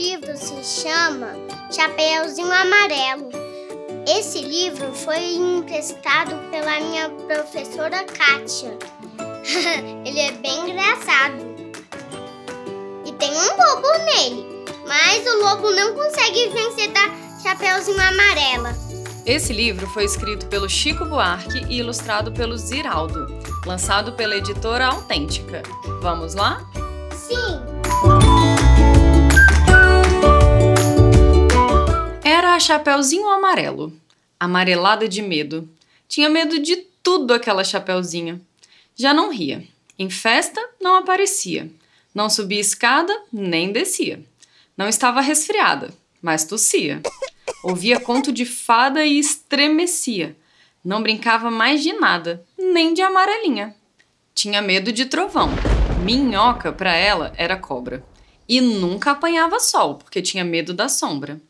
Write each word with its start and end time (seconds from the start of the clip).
livro 0.00 0.34
se 0.34 0.64
chama 0.64 1.28
Chapeuzinho 1.70 2.50
Amarelo. 2.50 3.28
Esse 4.08 4.40
livro 4.40 4.94
foi 4.94 5.34
emprestado 5.34 6.34
pela 6.50 6.80
minha 6.80 7.10
professora 7.10 8.02
Kátia. 8.04 8.78
Ele 10.06 10.20
é 10.20 10.32
bem 10.32 10.70
engraçado. 10.70 11.36
E 13.04 13.12
tem 13.12 13.30
um 13.30 13.56
lobo 13.58 13.88
nele, 14.06 14.64
mas 14.88 15.26
o 15.26 15.44
lobo 15.44 15.70
não 15.70 15.94
consegue 15.94 16.48
vencer 16.48 16.90
da 16.92 17.10
Chapeuzinho 17.42 18.00
Amarela. 18.00 18.74
Esse 19.26 19.52
livro 19.52 19.86
foi 19.88 20.06
escrito 20.06 20.46
pelo 20.46 20.68
Chico 20.68 21.04
Buarque 21.04 21.62
e 21.68 21.78
ilustrado 21.78 22.32
pelo 22.32 22.56
Ziraldo, 22.56 23.26
lançado 23.66 24.12
pela 24.12 24.34
editora 24.34 24.86
Autêntica. 24.86 25.62
Vamos 26.00 26.34
lá? 26.34 26.66
Sim! 27.14 27.69
Chapeuzinho 32.70 33.28
Amarelo, 33.28 33.92
amarelada 34.38 35.08
de 35.08 35.20
medo. 35.20 35.68
Tinha 36.06 36.28
medo 36.28 36.60
de 36.60 36.76
tudo 37.02 37.34
aquela 37.34 37.64
Chapeuzinho. 37.64 38.40
Já 38.94 39.12
não 39.12 39.32
ria. 39.32 39.66
Em 39.98 40.08
festa, 40.08 40.64
não 40.80 40.94
aparecia. 40.94 41.68
Não 42.14 42.30
subia 42.30 42.60
escada, 42.60 43.12
nem 43.32 43.72
descia. 43.72 44.24
Não 44.76 44.86
estava 44.86 45.20
resfriada, 45.20 45.92
mas 46.22 46.44
tossia. 46.44 47.02
Ouvia 47.64 47.98
conto 47.98 48.30
de 48.30 48.44
fada 48.44 49.04
e 49.04 49.18
estremecia. 49.18 50.36
Não 50.84 51.02
brincava 51.02 51.50
mais 51.50 51.82
de 51.82 51.92
nada, 51.94 52.46
nem 52.56 52.94
de 52.94 53.02
amarelinha. 53.02 53.74
Tinha 54.32 54.62
medo 54.62 54.92
de 54.92 55.06
trovão. 55.06 55.50
Minhoca, 56.04 56.70
para 56.70 56.94
ela, 56.94 57.32
era 57.36 57.56
cobra. 57.56 58.04
E 58.48 58.60
nunca 58.60 59.10
apanhava 59.10 59.58
sol, 59.58 59.96
porque 59.96 60.22
tinha 60.22 60.44
medo 60.44 60.72
da 60.72 60.88
sombra. 60.88 61.40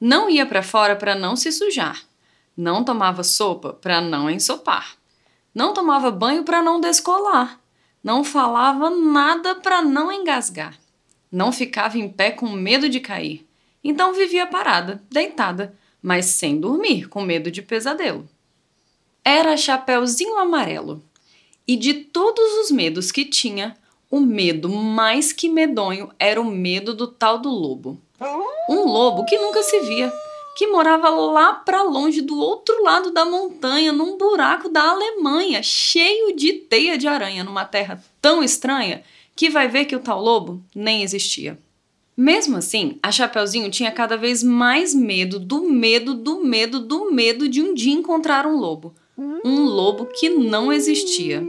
Não 0.00 0.28
ia 0.28 0.44
para 0.44 0.62
fora 0.62 0.96
para 0.96 1.14
não 1.14 1.36
se 1.36 1.50
sujar. 1.52 2.02
Não 2.56 2.84
tomava 2.84 3.22
sopa 3.22 3.72
para 3.72 4.00
não 4.00 4.28
ensopar. 4.28 4.96
Não 5.54 5.72
tomava 5.72 6.10
banho 6.10 6.44
para 6.44 6.62
não 6.62 6.80
descolar. 6.80 7.60
Não 8.02 8.22
falava 8.22 8.90
nada 8.90 9.54
para 9.54 9.80
não 9.80 10.12
engasgar. 10.12 10.78
Não 11.30 11.50
ficava 11.50 11.98
em 11.98 12.08
pé 12.08 12.30
com 12.30 12.48
medo 12.48 12.88
de 12.88 13.00
cair. 13.00 13.46
Então 13.82 14.12
vivia 14.12 14.46
parada, 14.46 15.02
deitada, 15.10 15.76
mas 16.02 16.26
sem 16.26 16.60
dormir, 16.60 17.08
com 17.08 17.22
medo 17.22 17.50
de 17.50 17.62
pesadelo. 17.62 18.28
Era 19.24 19.56
Chapeuzinho 19.56 20.38
Amarelo. 20.38 21.02
E 21.66 21.76
de 21.76 21.94
todos 21.94 22.44
os 22.58 22.70
medos 22.70 23.10
que 23.10 23.24
tinha, 23.24 23.76
o 24.10 24.20
medo 24.20 24.68
mais 24.68 25.32
que 25.32 25.48
medonho 25.48 26.10
era 26.18 26.40
o 26.40 26.44
medo 26.44 26.94
do 26.94 27.06
tal 27.06 27.38
do 27.38 27.48
lobo. 27.48 28.00
Um 28.68 28.84
lobo 28.84 29.24
que 29.24 29.38
nunca 29.38 29.62
se 29.62 29.80
via, 29.80 30.12
que 30.56 30.66
morava 30.68 31.10
lá 31.10 31.54
para 31.54 31.82
longe 31.82 32.20
do 32.20 32.38
outro 32.38 32.82
lado 32.82 33.10
da 33.10 33.24
montanha, 33.24 33.92
num 33.92 34.16
buraco 34.16 34.68
da 34.68 34.90
Alemanha, 34.90 35.62
cheio 35.62 36.34
de 36.34 36.52
teia 36.52 36.96
de 36.96 37.08
aranha, 37.08 37.44
numa 37.44 37.64
terra 37.64 38.02
tão 38.22 38.42
estranha 38.42 39.02
que 39.34 39.50
vai 39.50 39.68
ver 39.68 39.84
que 39.84 39.96
o 39.96 40.00
tal 40.00 40.22
lobo 40.22 40.62
nem 40.74 41.02
existia. 41.02 41.58
Mesmo 42.16 42.56
assim, 42.56 42.98
a 43.02 43.10
Chapeuzinho 43.10 43.70
tinha 43.70 43.90
cada 43.90 44.16
vez 44.16 44.42
mais 44.42 44.94
medo 44.94 45.40
do 45.40 45.64
medo 45.64 46.14
do 46.14 46.44
medo 46.44 46.78
do 46.78 47.10
medo 47.10 47.48
de 47.48 47.60
um 47.60 47.74
dia 47.74 47.92
encontrar 47.92 48.46
um 48.46 48.56
lobo. 48.56 48.94
Um 49.44 49.64
lobo 49.64 50.06
que 50.06 50.28
não 50.28 50.72
existia. 50.72 51.42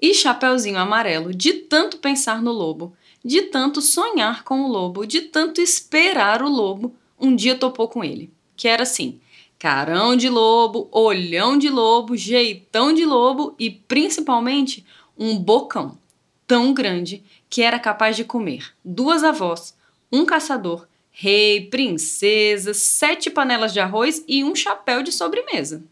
E 0.00 0.12
Chapeuzinho 0.12 0.78
Amarelo, 0.78 1.32
de 1.32 1.54
tanto 1.54 1.96
pensar 1.96 2.42
no 2.42 2.52
lobo, 2.52 2.94
de 3.26 3.42
tanto 3.42 3.82
sonhar 3.82 4.44
com 4.44 4.62
o 4.62 4.68
lobo, 4.68 5.04
de 5.04 5.22
tanto 5.22 5.60
esperar 5.60 6.42
o 6.42 6.48
lobo, 6.48 6.94
um 7.18 7.34
dia 7.34 7.56
topou 7.56 7.88
com 7.88 8.04
ele. 8.04 8.30
Que 8.56 8.68
era 8.68 8.84
assim: 8.84 9.18
carão 9.58 10.14
de 10.14 10.28
lobo, 10.28 10.88
olhão 10.92 11.58
de 11.58 11.68
lobo, 11.68 12.16
jeitão 12.16 12.92
de 12.92 13.04
lobo 13.04 13.52
e 13.58 13.68
principalmente 13.68 14.86
um 15.18 15.36
bocão 15.36 15.98
tão 16.46 16.72
grande 16.72 17.24
que 17.50 17.62
era 17.62 17.80
capaz 17.80 18.14
de 18.14 18.22
comer 18.22 18.72
duas 18.84 19.24
avós, 19.24 19.74
um 20.12 20.24
caçador, 20.24 20.86
rei, 21.10 21.66
princesa, 21.66 22.72
sete 22.72 23.28
panelas 23.28 23.72
de 23.72 23.80
arroz 23.80 24.22
e 24.28 24.44
um 24.44 24.54
chapéu 24.54 25.02
de 25.02 25.10
sobremesa. 25.10 25.82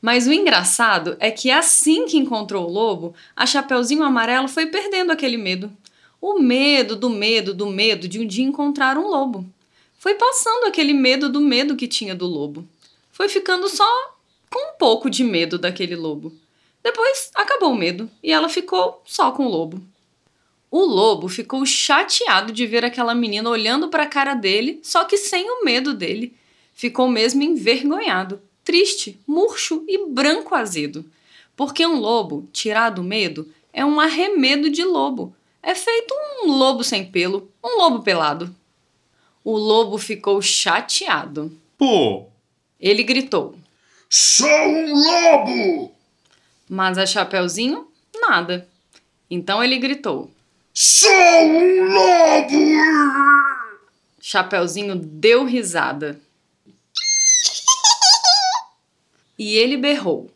Mas 0.00 0.26
o 0.26 0.32
engraçado 0.32 1.14
é 1.20 1.30
que 1.30 1.50
assim 1.50 2.06
que 2.06 2.16
encontrou 2.16 2.66
o 2.66 2.72
lobo, 2.72 3.14
a 3.36 3.44
Chapeuzinho 3.44 4.02
Amarelo 4.02 4.48
foi 4.48 4.64
perdendo 4.64 5.12
aquele 5.12 5.36
medo. 5.36 5.70
O 6.20 6.38
medo 6.38 6.96
do 6.96 7.08
medo 7.08 7.54
do 7.54 7.66
medo 7.66 8.06
de 8.06 8.20
um 8.20 8.26
dia 8.26 8.44
encontrar 8.44 8.98
um 8.98 9.08
lobo. 9.08 9.46
Foi 9.98 10.14
passando 10.14 10.66
aquele 10.66 10.92
medo 10.92 11.30
do 11.30 11.40
medo 11.40 11.76
que 11.76 11.88
tinha 11.88 12.14
do 12.14 12.26
lobo. 12.26 12.68
Foi 13.10 13.28
ficando 13.28 13.68
só 13.68 14.14
com 14.50 14.72
um 14.72 14.78
pouco 14.78 15.08
de 15.08 15.24
medo 15.24 15.58
daquele 15.58 15.96
lobo. 15.96 16.32
Depois 16.82 17.30
acabou 17.34 17.72
o 17.72 17.76
medo 17.76 18.10
e 18.22 18.32
ela 18.32 18.48
ficou 18.48 19.02
só 19.04 19.30
com 19.30 19.46
o 19.46 19.48
lobo. 19.48 19.80
O 20.70 20.84
lobo 20.84 21.28
ficou 21.28 21.64
chateado 21.66 22.52
de 22.52 22.66
ver 22.66 22.84
aquela 22.84 23.14
menina 23.14 23.50
olhando 23.50 23.88
para 23.88 24.04
a 24.04 24.08
cara 24.08 24.34
dele, 24.34 24.78
só 24.82 25.04
que 25.04 25.16
sem 25.16 25.50
o 25.50 25.64
medo 25.64 25.94
dele. 25.94 26.34
Ficou 26.74 27.08
mesmo 27.08 27.42
envergonhado, 27.42 28.40
triste, 28.62 29.18
murcho 29.26 29.84
e 29.88 30.06
branco 30.06 30.54
azedo. 30.54 31.04
Porque 31.56 31.84
um 31.84 31.98
lobo, 31.98 32.48
tirado 32.52 33.00
o 33.00 33.04
medo, 33.04 33.52
é 33.72 33.84
um 33.84 33.98
arremedo 33.98 34.70
de 34.70 34.84
lobo. 34.84 35.34
É 35.62 35.74
feito 35.74 36.14
um 36.42 36.52
lobo 36.52 36.82
sem 36.82 37.04
pelo, 37.04 37.50
um 37.62 37.78
lobo 37.78 38.02
pelado. 38.02 38.54
O 39.44 39.56
lobo 39.56 39.98
ficou 39.98 40.40
chateado. 40.40 41.56
Pô! 41.76 42.26
Ele 42.78 43.02
gritou. 43.02 43.54
Sou 44.08 44.48
um 44.48 44.94
lobo! 44.94 45.94
Mas 46.68 46.98
a 46.98 47.06
Chapeuzinho, 47.06 47.88
nada. 48.14 48.68
Então 49.30 49.62
ele 49.62 49.78
gritou. 49.78 50.30
Sou 50.72 51.10
um 51.10 51.84
lobo! 51.84 52.80
Chapeuzinho 54.20 54.96
deu 54.96 55.44
risada. 55.44 56.20
E 59.38 59.56
ele 59.56 59.76
berrou. 59.76 60.30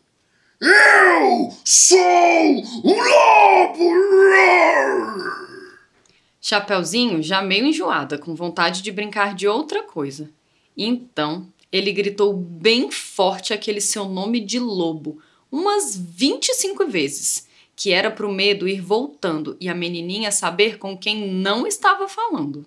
Eu 0.67 1.51
sou 1.63 1.99
um 1.99 2.63
lobo! 2.83 3.85
Chapeuzinho, 6.41 7.21
já 7.21 7.39
meio 7.41 7.67
enjoada, 7.67 8.17
com 8.17 8.33
vontade 8.33 8.81
de 8.81 8.91
brincar 8.91 9.35
de 9.35 9.47
outra 9.47 9.83
coisa. 9.83 10.31
Então, 10.75 11.47
ele 11.71 11.91
gritou 11.91 12.33
bem 12.33 12.89
forte 12.89 13.53
aquele 13.53 13.79
seu 13.79 14.05
nome 14.05 14.39
de 14.39 14.57
lobo, 14.57 15.21
umas 15.51 15.95
25 15.95 16.87
vezes 16.87 17.47
que 17.75 17.91
era 17.91 18.09
para 18.09 18.25
o 18.25 18.31
medo 18.31 18.67
ir 18.67 18.81
voltando 18.81 19.57
e 19.59 19.67
a 19.67 19.75
menininha 19.75 20.31
saber 20.31 20.77
com 20.79 20.97
quem 20.97 21.27
não 21.27 21.67
estava 21.67 22.07
falando. 22.07 22.65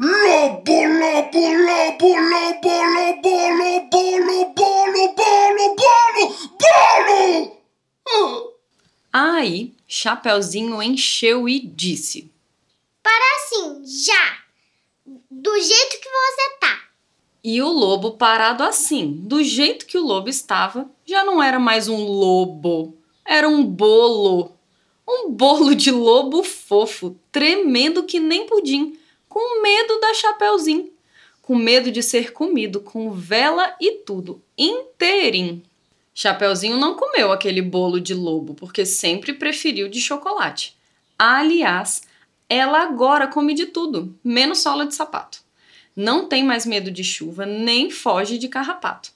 Lobo, 0.00 0.84
lobo, 0.84 1.40
lobo, 1.40 2.06
lobo, 2.06 2.70
lobo, 2.70 3.34
lobo, 3.58 4.16
lobo, 4.16 4.54
bolo, 4.54 5.14
bolo, 5.16 5.74
bolo! 6.56 7.58
lobo. 8.06 8.54
Aí, 9.12 9.74
Chapeuzinho 9.88 10.80
encheu 10.80 11.48
e 11.48 11.58
disse: 11.58 12.30
Para 13.02 13.24
assim, 13.38 13.82
já! 13.84 14.38
Do 15.28 15.60
jeito 15.60 16.00
que 16.00 16.08
você 16.08 16.50
tá. 16.60 16.80
E 17.42 17.60
o 17.60 17.68
lobo 17.68 18.12
parado 18.12 18.62
assim, 18.62 19.10
do 19.24 19.42
jeito 19.42 19.84
que 19.84 19.98
o 19.98 20.06
lobo 20.06 20.28
estava, 20.28 20.88
já 21.04 21.24
não 21.24 21.42
era 21.42 21.58
mais 21.58 21.88
um 21.88 22.04
lobo, 22.04 22.96
era 23.24 23.48
um 23.48 23.64
bolo. 23.64 24.52
Um 25.08 25.32
bolo 25.32 25.74
de 25.74 25.90
lobo 25.90 26.44
fofo, 26.44 27.18
tremendo 27.32 28.04
que 28.04 28.20
nem 28.20 28.46
pudim 28.46 28.96
com 29.28 29.62
medo 29.62 30.00
da 30.00 30.14
Chapeuzinho, 30.14 30.90
com 31.42 31.54
medo 31.54 31.90
de 31.90 32.02
ser 32.02 32.32
comido, 32.32 32.80
com 32.80 33.10
vela 33.10 33.74
e 33.80 33.92
tudo, 34.04 34.42
inteirinho. 34.56 35.62
Chapeuzinho 36.14 36.76
não 36.76 36.94
comeu 36.94 37.30
aquele 37.30 37.62
bolo 37.62 38.00
de 38.00 38.14
lobo, 38.14 38.54
porque 38.54 38.84
sempre 38.84 39.32
preferiu 39.32 39.88
de 39.88 40.00
chocolate. 40.00 40.76
Aliás, 41.18 42.02
ela 42.48 42.82
agora 42.82 43.28
come 43.28 43.54
de 43.54 43.66
tudo, 43.66 44.16
menos 44.24 44.58
sola 44.58 44.86
de 44.86 44.94
sapato. 44.94 45.40
Não 45.94 46.26
tem 46.26 46.44
mais 46.44 46.64
medo 46.66 46.90
de 46.90 47.04
chuva, 47.04 47.44
nem 47.44 47.90
foge 47.90 48.38
de 48.38 48.48
carrapato 48.48 49.10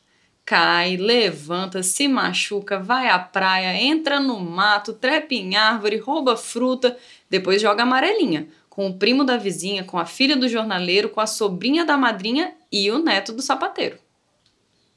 cai, 0.45 0.97
levanta, 0.97 1.83
se 1.83 2.09
machuca, 2.09 2.79
vai 2.79 3.09
à 3.09 3.19
praia, 3.19 3.81
entra 3.81 4.21
no 4.21 4.41
mato, 4.41 4.93
trepa 4.93 5.35
em 5.35 5.57
árvore, 5.57 5.97
rouba 5.97 6.37
fruta, 6.37 6.97
depois 7.31 7.63
joga 7.63 7.85
amarelinha, 7.85 8.49
com 8.73 8.87
o 8.87 8.99
primo 8.99 9.23
da 9.23 9.37
vizinha, 9.37 9.85
com 9.85 9.99
a 9.99 10.07
filha 10.07 10.35
do 10.35 10.49
jornaleiro, 10.49 11.11
com 11.11 11.21
a 11.21 11.27
sobrinha 11.27 11.85
da 11.85 11.95
madrinha 11.95 12.57
e 12.73 12.91
o 12.91 12.99
neto 12.99 13.31
do 13.31 13.43
sapateiro. 13.43 13.99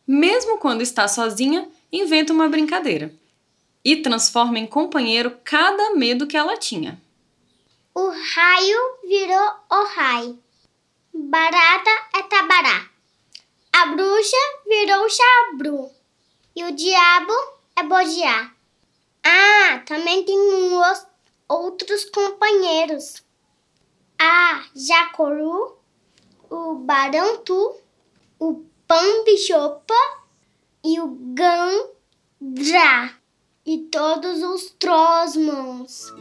Mesmo 0.08 0.58
quando 0.60 0.82
está 0.82 1.10
sozinha, 1.10 1.68
inventa 1.92 2.32
uma 2.32 2.48
brincadeira 2.48 3.14
e 3.84 3.98
transforma 3.98 4.58
em 4.60 4.66
companheiro 4.66 5.38
cada 5.44 5.94
medo 5.94 6.26
que 6.26 6.38
ela 6.38 6.56
tinha. 6.56 7.02
O 7.94 8.08
raio 8.08 8.80
virou 9.10 9.52
o 9.70 9.86
raio. 9.94 10.40
barata 11.14 11.92
é 12.16 12.24
tabará. 12.24 12.90
A 13.74 13.88
bruxa 13.88 14.38
virou 14.66 15.06
chabru. 15.10 15.92
E 16.56 16.64
o 16.64 16.72
diabo 16.72 17.34
é 17.76 17.84
bodiá. 17.84 18.52
Ah, 19.22 19.82
também 19.86 20.24
tem 20.24 20.40
uns 20.40 21.06
outros 21.50 22.06
companheiros. 22.06 23.25
A 24.20 24.64
jacoru, 24.76 25.78
o 26.50 26.76
barantu, 26.76 27.76
o 28.40 28.64
pambichopa 28.88 29.94
e 30.84 31.00
o 31.00 31.18
gandra. 31.34 33.12
E 33.66 33.80
todos 33.92 34.44
os 34.44 34.70
trosmons. 34.80 36.14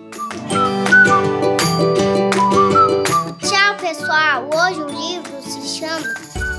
Tchau, 3.40 3.76
pessoal. 3.80 4.48
Hoje 4.48 4.80
o 4.80 4.88
livro 4.88 5.42
se 5.42 5.78
chama 5.78 6.06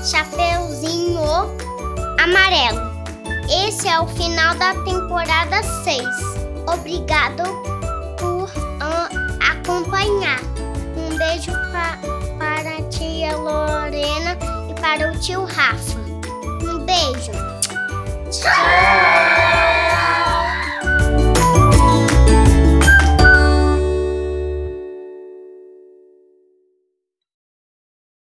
Chapeuzinho 0.04 1.20
Amarelo. 2.22 2.80
Esse 3.66 3.88
é 3.88 3.98
o 3.98 4.06
final 4.06 4.54
da 4.54 4.74
temporada 4.84 5.62
6. 5.82 6.04
Obrigado 6.72 7.42
por 8.18 8.48
acompanhar. 9.40 10.55
Um 11.06 11.16
beijo 11.16 11.52
pra, 11.70 11.98
para 12.36 12.78
a 12.78 12.82
tia 12.88 13.36
Lorena 13.36 14.36
e 14.68 14.80
para 14.80 15.12
o 15.12 15.18
tio 15.20 15.44
Rafa. 15.44 15.98
Um 16.62 16.84
beijo. 16.84 17.30
Tchau! 18.30 18.85